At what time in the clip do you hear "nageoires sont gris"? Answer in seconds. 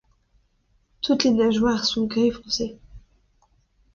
1.29-2.31